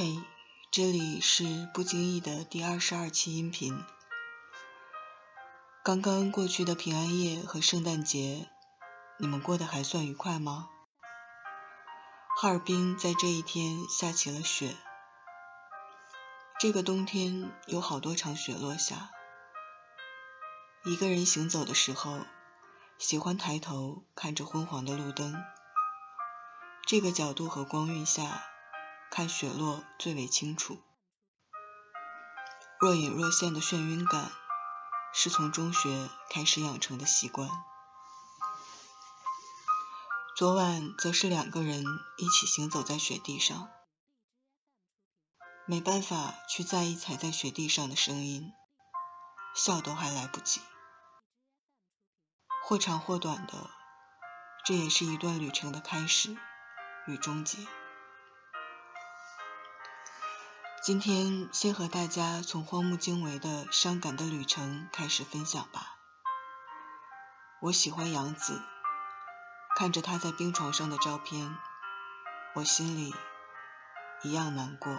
[0.00, 0.22] 嘿，
[0.70, 3.82] 这里是不经意的第二十二期音频。
[5.82, 8.48] 刚刚过去的平安夜和圣诞节，
[9.18, 10.68] 你们过得还算愉快吗？
[12.36, 14.76] 哈尔滨在这一天下起了雪。
[16.60, 19.10] 这个冬天有好多场雪落下。
[20.84, 22.20] 一个人行走的时候，
[22.98, 25.42] 喜欢抬头看着昏黄的路灯。
[26.86, 28.47] 这个角度和光晕下。
[29.10, 30.80] 看雪落最为清楚，
[32.78, 34.30] 若隐若现的眩晕感，
[35.12, 37.48] 是从中学开始养成的习惯。
[40.36, 41.84] 昨晚则是两个人
[42.16, 43.68] 一起行走在雪地上，
[45.66, 48.52] 没办法去在意踩在雪地上的声音，
[49.56, 50.60] 笑都还来不及。
[52.64, 53.70] 或长或短的，
[54.64, 56.36] 这也是一段旅程的开始
[57.08, 57.66] 与终结。
[60.88, 65.98] 今天先和大家从荒木经惟的《伤感的旅程》开始分享吧。
[67.60, 68.62] 我喜欢杨子，
[69.76, 71.54] 看着他在病床上的照片，
[72.54, 73.14] 我心里
[74.22, 74.98] 一样难过。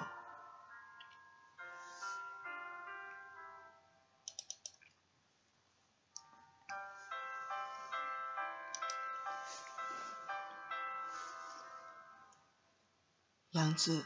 [13.50, 14.06] 杨子。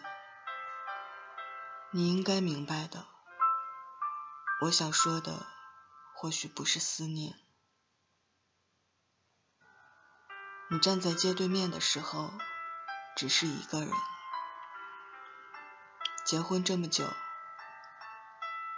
[1.96, 3.06] 你应该明白的，
[4.62, 5.46] 我想说的
[6.16, 7.36] 或许不是思念。
[10.72, 12.34] 你站在街对面的时候，
[13.16, 13.92] 只是一个人。
[16.26, 17.08] 结婚这么久，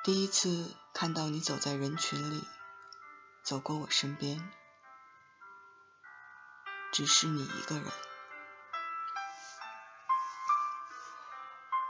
[0.03, 2.45] 第一次看到你走在人群里，
[3.43, 4.51] 走过我身边，
[6.91, 7.89] 只是你一个人，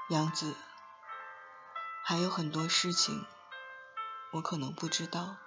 [0.10, 0.56] 杨子。
[2.08, 3.26] 还有很多事情，
[4.34, 5.38] 我可能不知道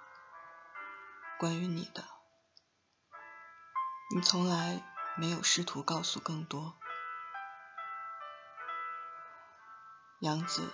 [1.39, 2.03] 关于你的，
[4.13, 4.83] 你从来
[5.15, 6.77] 没有试图告诉更多。
[10.19, 10.69] 杨子，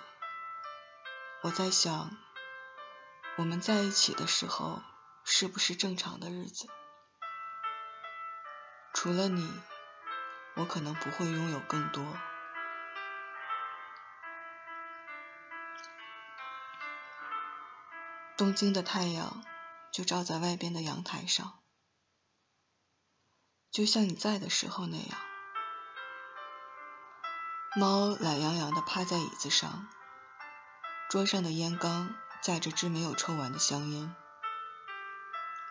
[1.43, 2.17] 我在想，
[3.37, 4.81] 我们在一起的时候
[5.23, 6.67] 是不是正常的日子？
[8.91, 9.61] 除了你，
[10.55, 12.03] 我可能不会拥有更多。
[18.37, 19.45] 东京的太阳
[19.93, 21.63] 就照在外边的阳台上，
[23.71, 25.17] 就像你在的时候那样。
[27.77, 29.87] 猫懒洋洋的趴在椅子上，
[31.09, 34.13] 桌上的烟缸架着支没有抽完的香烟，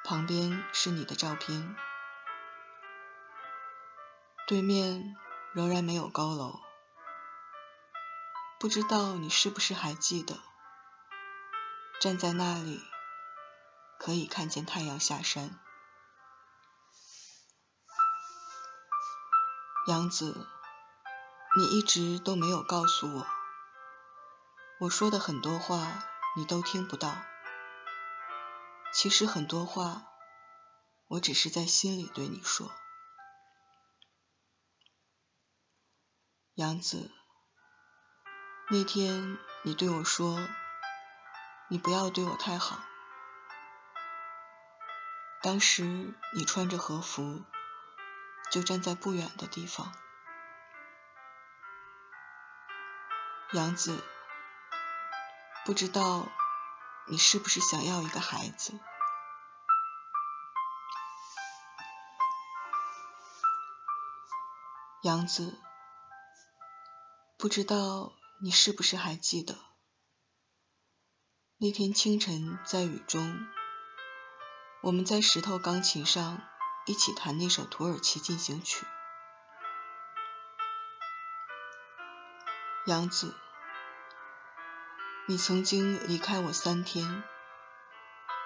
[0.03, 1.77] 旁边是你的照片，
[4.47, 5.15] 对面
[5.53, 6.61] 仍然没有高楼，
[8.59, 10.39] 不知道你是不是还记得。
[12.01, 12.83] 站在那里，
[13.99, 15.59] 可以看见太阳下山。
[19.87, 20.47] 杨子，
[21.57, 23.27] 你一直都没有告诉我，
[24.81, 26.05] 我说的很多话
[26.37, 27.17] 你都听不到。
[28.93, 30.03] 其实很多话，
[31.07, 32.71] 我只是在心里对你说。
[36.55, 37.11] 杨子，
[38.69, 40.47] 那天你对我说。
[41.69, 42.79] 你不要对我太好。
[45.43, 47.45] 当时你穿着和服，
[48.51, 49.93] 就站在不远的地方。
[53.53, 54.03] 杨子，
[55.65, 56.29] 不知道
[57.07, 58.81] 你是不是想要一个孩子？
[65.03, 65.61] 杨子，
[67.37, 69.74] 不知道你是不是还记得？
[71.65, 73.47] 那天清晨，在雨中，
[74.83, 76.43] 我们在石头钢琴上
[76.85, 78.85] 一起弹那首《土耳其进行曲》。
[82.85, 83.35] 杨子，
[85.25, 87.23] 你曾经离开我三天，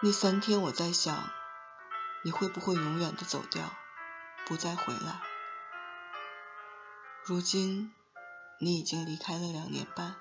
[0.01, 1.29] 那三天我在想，
[2.23, 3.73] 你会不会永远的走掉，
[4.47, 5.21] 不再回来？
[7.25, 7.93] 如今，
[8.61, 10.15] 你已经离开了两年半。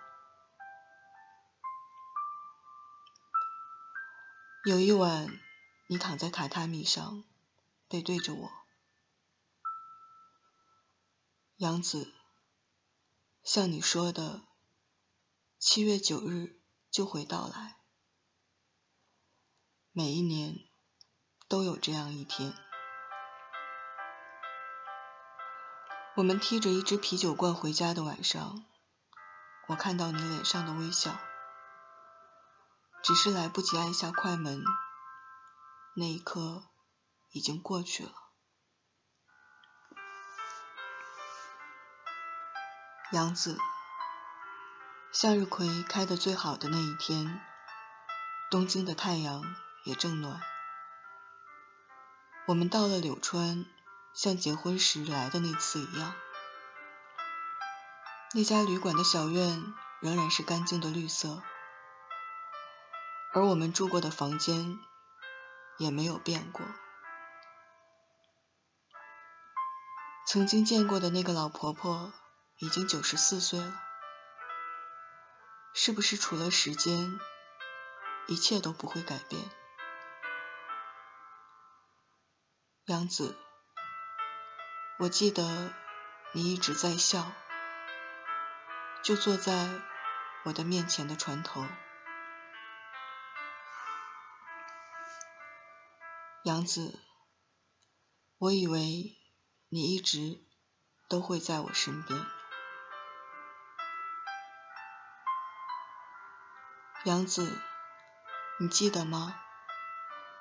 [4.68, 5.40] 有一晚，
[5.88, 7.24] 你躺在榻榻米上，
[7.88, 8.52] 背对着我。
[11.56, 12.14] 杨子，
[13.44, 14.42] 像你说的，
[15.58, 16.60] 七月九日
[16.92, 17.78] 就会到来。
[19.94, 20.60] 每一年
[21.48, 22.54] 都有这样一天。
[26.18, 28.66] 我们提着一只啤酒罐回家的晚上，
[29.70, 31.18] 我看到你脸上的微笑，
[33.07, 34.62] 只是来不及按下快门，
[35.95, 36.65] 那一刻
[37.31, 38.12] 已经过去了。
[43.13, 43.57] 杨子，
[45.13, 47.39] 向日葵开得最好的那一天，
[48.51, 49.56] 东京的太阳
[49.86, 50.42] 也正暖。
[52.45, 53.65] 我们到了柳川，
[54.13, 56.13] 像结婚时来的那次一样。
[58.33, 61.42] 那家旅馆的小院仍然是干净的绿色，
[63.38, 64.80] 而我们住过的房间
[65.78, 66.66] 也没有变过。
[70.25, 72.12] 曾经见过的那个老婆婆
[72.57, 73.80] 已经九十四岁了，
[75.75, 77.19] 是不是除了时间，
[78.25, 79.44] 一切都不会改变？
[82.86, 83.38] 杨子，
[84.98, 85.75] 我记得
[86.31, 87.31] 你一直在笑。
[89.04, 89.69] 就坐在
[90.45, 91.63] 我的面前的船头，
[96.48, 96.98] 杨子，
[98.38, 99.18] 我以为
[99.68, 100.40] 你一直
[101.10, 102.26] 都会在我身边。
[107.04, 107.60] 杨子，
[108.62, 109.36] 你记得吗？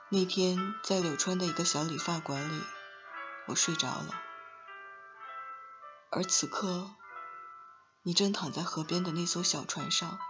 [0.08, 2.62] 那天在柳川的一个小理发馆里，
[3.48, 4.14] 我睡着了，
[6.12, 6.94] 而此刻。
[8.02, 10.20] 你正躺在河边的那艘小船上，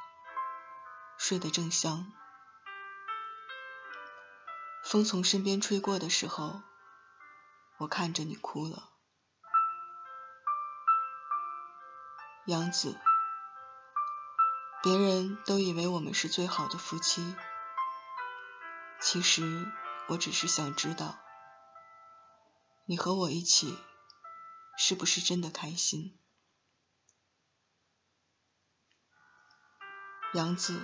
[1.19, 2.11] 睡得正香。
[4.89, 6.63] 风从身边吹过的时候，
[7.79, 8.93] 我看着你哭了。
[12.47, 12.97] 杨子，
[14.85, 17.35] 别人都以为我们是最好的夫妻，
[19.01, 19.67] 其实
[20.07, 21.19] 我只是想知道，
[22.85, 23.77] 你和我一起
[24.79, 26.17] 是不是真的开心。
[30.33, 30.81] 杨子，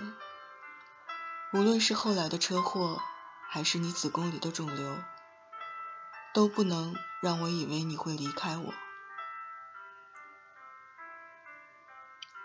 [1.53, 3.01] 无论是后来的车祸，
[3.53, 4.97] 还是你子宫里的肿瘤，
[6.33, 8.73] 都不能让我以为你会离开我。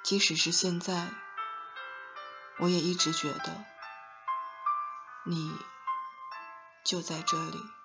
[0.04, 1.08] 即使是现在，
[2.58, 3.64] 我也一直觉得
[5.24, 5.58] 你
[6.84, 7.77] 就在这里。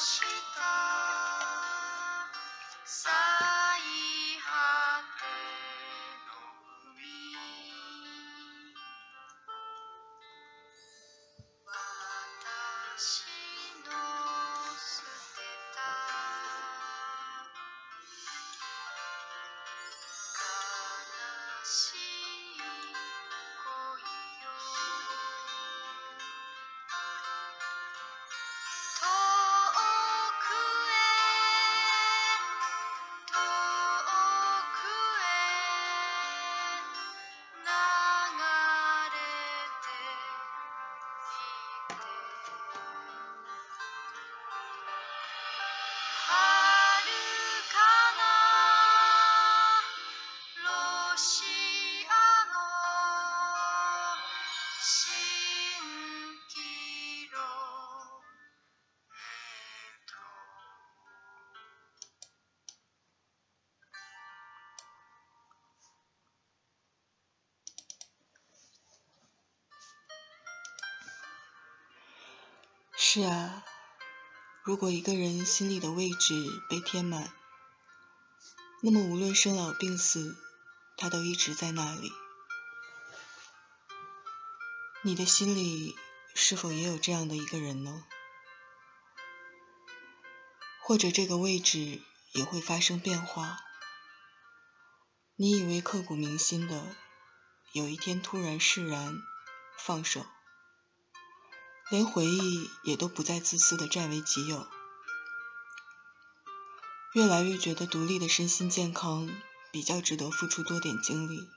[0.00, 0.29] watch.
[73.12, 73.64] 是啊，
[74.62, 77.32] 如果一个人心里的位置被填满，
[78.82, 80.36] 那么无论生老病死，
[80.96, 82.12] 他都一直在那里。
[85.02, 85.98] 你的心里
[86.36, 88.04] 是否也有这样的一个人呢？
[90.80, 92.00] 或者这个位置
[92.30, 93.58] 也会发生变化？
[95.34, 96.94] 你以为刻骨铭心的，
[97.72, 99.16] 有一天突然释然，
[99.76, 100.24] 放手。
[101.90, 104.68] 连回忆也都不再自私的占为己有，
[107.14, 109.28] 越来越觉得独立的身心健康
[109.72, 111.48] 比较值得付出多点精力。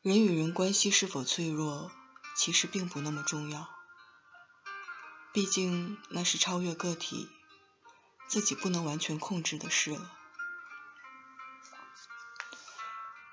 [0.00, 1.92] 人与人关系是否脆弱，
[2.34, 3.68] 其实并不那么重要，
[5.34, 7.28] 毕竟那是超越个体、
[8.28, 10.10] 自己不能完全控制的事了。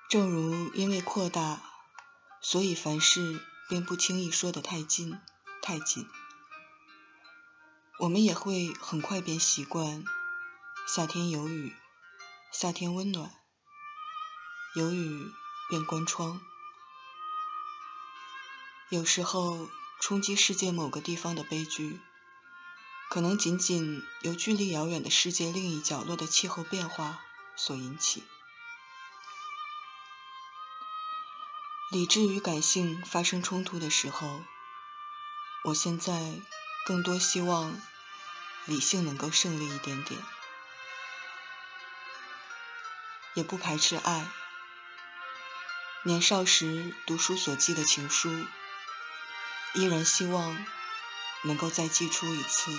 [0.09, 1.61] 正如因为扩大，
[2.41, 3.41] 所以凡事。
[3.67, 5.19] 便不轻易说得太近，
[5.61, 6.07] 太紧。
[7.97, 10.03] 我们也会很快便习惯，
[10.87, 11.75] 夏天有雨，
[12.51, 13.31] 夏天温暖，
[14.75, 15.31] 有雨
[15.69, 16.41] 便关窗。
[18.89, 19.67] 有时候
[19.99, 21.99] 冲击世界某个地方的悲剧，
[23.09, 27.19] 可能仅仅由距离遥远的世界另一角落的气候变化
[27.55, 28.23] 所引起。
[31.95, 34.43] 理智与感性发生冲突的时候，
[35.63, 36.41] 我现在
[36.85, 37.81] 更多希望
[38.65, 40.21] 理性能够胜利一点点，
[43.33, 44.27] 也不排斥爱。
[46.03, 48.45] 年少时读书所记的情书，
[49.73, 50.65] 依然希望
[51.45, 52.77] 能够再寄出一次。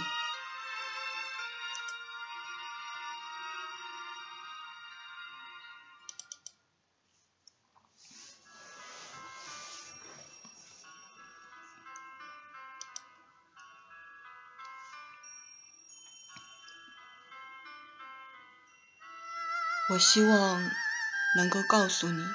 [19.96, 20.70] 我希望
[21.36, 22.28] 能够告诉你，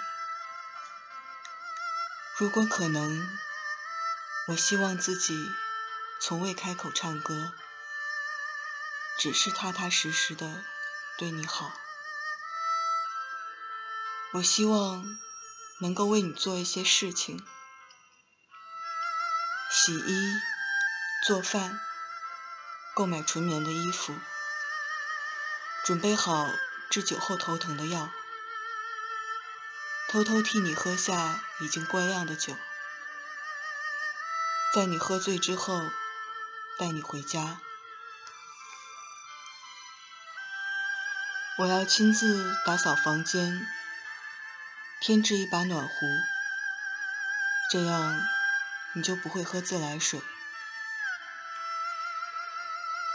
[2.40, 3.38] 如果可能，
[4.48, 5.52] 我希望自己
[6.20, 7.54] 从未开口唱歌，
[9.20, 10.64] 只是踏踏实实的
[11.20, 11.72] 对你好。
[14.34, 15.06] 我希望
[15.82, 17.46] 能够为你做一些事情，
[19.70, 20.42] 洗衣、
[21.28, 21.80] 做饭、
[22.96, 24.16] 购买纯棉的衣服，
[25.86, 26.50] 准备好。
[26.92, 28.12] 治酒后头疼的药，
[30.10, 32.54] 偷偷替你喝下已经过量的酒，
[34.76, 35.90] 在你喝醉之后
[36.78, 37.62] 带你回家。
[41.60, 43.66] 我要亲自打扫房间，
[45.00, 45.94] 添置一把暖壶，
[47.72, 48.20] 这样
[48.96, 50.22] 你就不会喝自来水。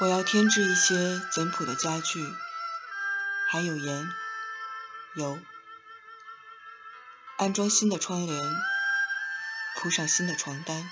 [0.00, 2.24] 我要添置一些简朴的家具。
[3.56, 4.12] 还有盐、
[5.14, 5.40] 油，
[7.38, 8.54] 安装新的窗帘，
[9.76, 10.86] 铺上新的床单。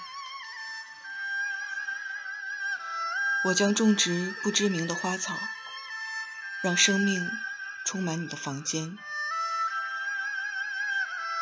[3.45, 5.39] 我将种植不知名的花草，
[6.63, 7.31] 让生命
[7.85, 8.97] 充满你的房间。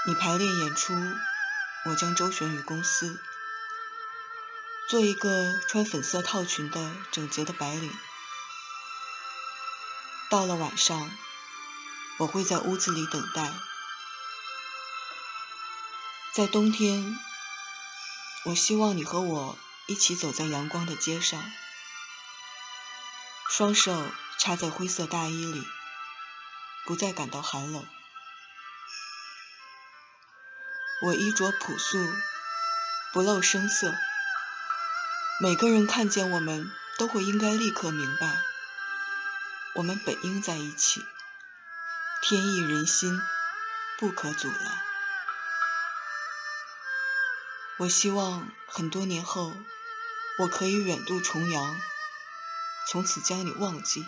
[0.09, 0.93] 你排练演出，
[1.85, 3.23] 我将周旋于公司，
[4.89, 7.97] 做一个穿粉色套裙的整洁的白领。
[10.33, 11.11] 到了晚上，
[12.17, 13.53] 我会在屋子里等待。
[16.33, 17.19] 在冬天，
[18.47, 19.59] 我希望你和我
[19.89, 21.53] 一起走在阳光的街上，
[23.51, 25.67] 双手插在灰色大衣里，
[26.87, 27.87] 不再感到寒冷。
[31.03, 31.99] 我衣着朴素，
[33.13, 33.95] 不露声色。
[35.43, 38.43] 每个人看见我们，都会应该立刻明白，
[39.75, 41.05] 我们本应在一起。
[42.23, 43.21] 天意人心，
[43.99, 44.83] 不可阻拦。
[47.79, 49.53] 我希望很多年后，
[50.39, 51.81] 我可以远渡重洋。
[52.89, 54.07] 从此将你忘记。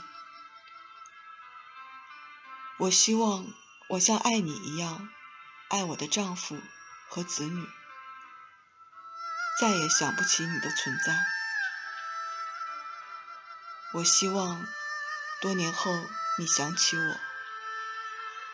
[2.76, 3.46] 我希望
[3.88, 5.08] 我像爱你一样
[5.68, 6.60] 爱我的丈夫
[7.08, 7.66] 和子女，
[9.60, 11.24] 再也想不起你的存在。
[13.92, 14.66] 我希望
[15.44, 16.08] 多年后
[16.38, 17.20] 你想起我，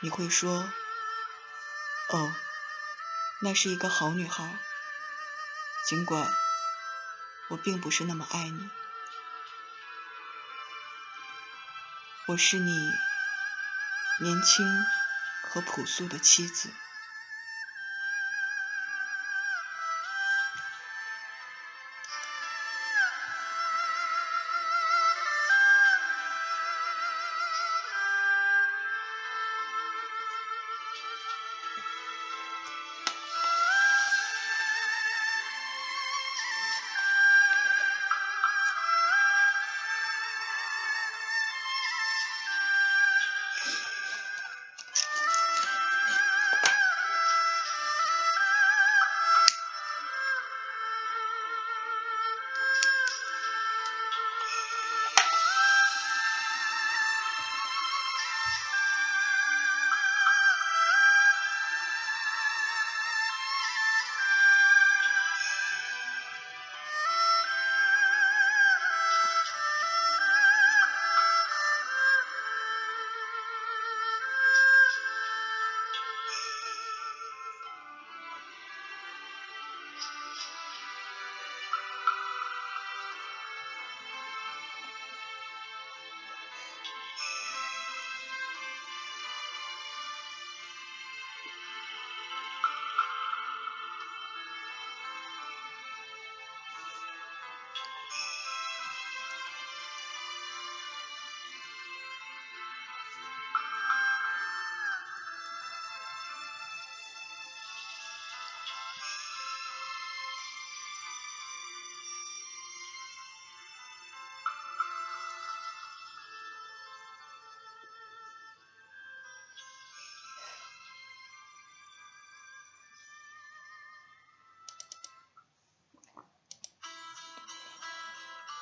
[0.00, 0.68] 你会说
[2.10, 2.34] ：“哦，
[3.42, 4.58] 那是一个好女孩。”
[5.86, 6.28] 尽管
[7.50, 8.70] 我并不是那么爱你。
[12.26, 12.90] 我是你
[14.20, 14.66] 年轻
[15.44, 16.72] 和朴素的妻子。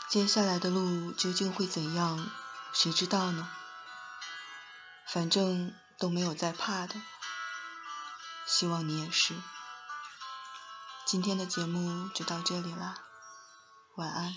[0.08, 2.30] 接下来的路究竟会怎样？
[2.72, 3.46] 谁知道呢？
[5.06, 6.94] 反正都没有再怕的，
[8.46, 9.34] 希望你也是。
[11.04, 12.94] 今天的节目就到这里啦，
[13.96, 14.34] 晚安。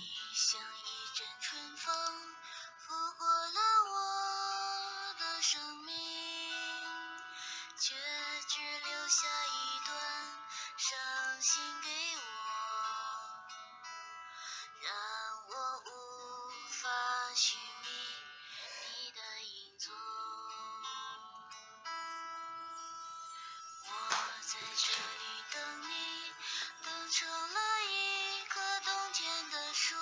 [27.21, 29.95] 成了一棵冬天的树，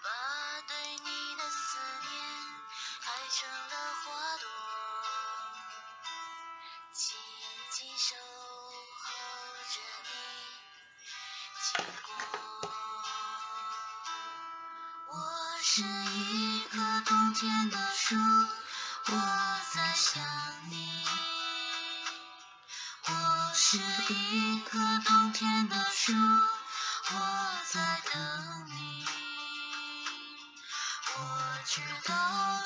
[0.00, 0.08] 把
[0.68, 2.12] 对你的思念
[3.02, 3.74] 开成了
[4.04, 4.46] 花朵，
[6.92, 7.18] 静
[7.72, 8.14] 静守
[9.02, 9.10] 候
[9.74, 10.14] 着你
[11.74, 12.14] 经过。
[15.08, 15.12] 我
[15.60, 18.14] 是一棵冬天的树，
[19.06, 19.12] 我
[19.74, 20.22] 在想
[20.70, 21.31] 你。
[23.74, 27.14] 我是一棵冬天的树，我
[27.70, 27.80] 在
[28.12, 29.06] 等你。
[31.16, 32.14] 我知道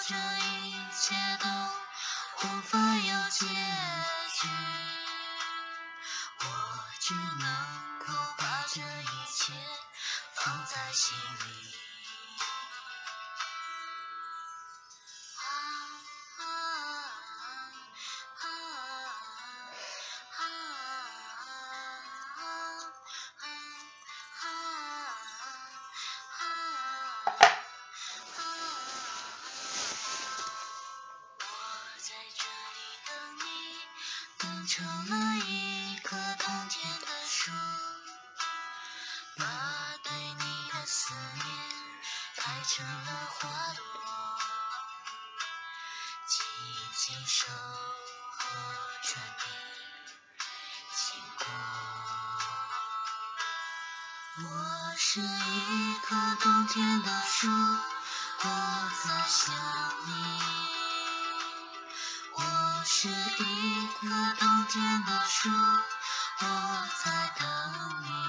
[0.08, 1.46] 这一切都
[2.42, 4.48] 无法有结局，
[6.40, 6.44] 我
[6.98, 7.46] 只能
[8.00, 9.52] 够把这一切
[10.34, 11.95] 放在心里。
[42.46, 43.82] 开成了花朵，
[46.28, 46.46] 静
[46.96, 48.46] 静守候
[49.02, 49.44] 着你
[50.94, 51.44] 经过。
[54.44, 58.44] 我是一棵冬天的树，我
[59.02, 59.52] 在想
[60.06, 60.12] 你。
[62.32, 64.06] 我是一棵
[64.38, 68.25] 冬天的树，我在等你。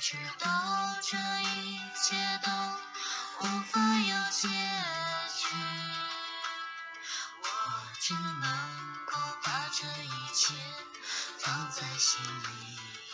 [0.00, 0.48] 我知道
[1.02, 2.50] 这一切都
[3.40, 5.54] 无法有结局，
[7.42, 7.46] 我
[8.00, 8.42] 只能
[9.04, 9.12] 够
[9.44, 10.54] 把这一切
[11.36, 13.09] 放在心里。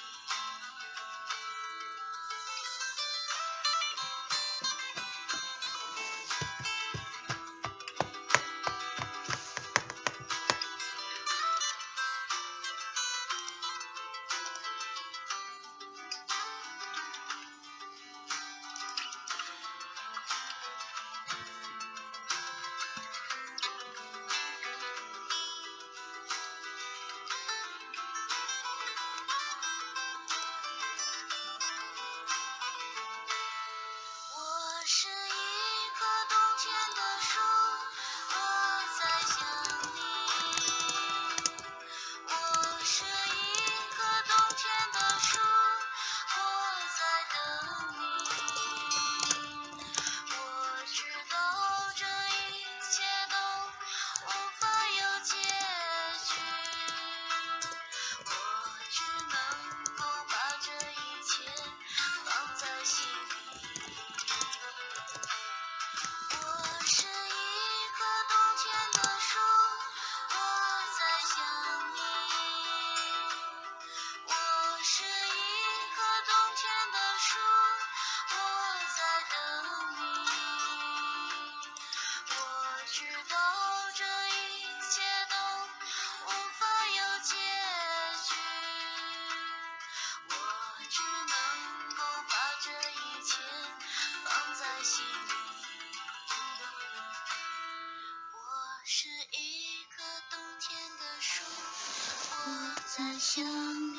[103.36, 103.98] 想你。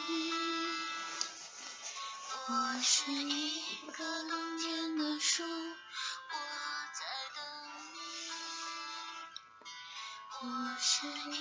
[2.49, 5.49] 我是一棵冬天的树，我
[6.97, 7.39] 在等
[7.93, 7.99] 你。
[10.41, 10.41] 我
[10.79, 11.37] 是一